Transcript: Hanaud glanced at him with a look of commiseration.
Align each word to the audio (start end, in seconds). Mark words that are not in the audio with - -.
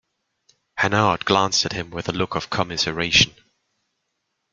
Hanaud 0.79 1.25
glanced 1.25 1.63
at 1.63 1.73
him 1.73 1.91
with 1.91 2.09
a 2.09 2.11
look 2.11 2.33
of 2.33 2.49
commiseration. 2.49 3.35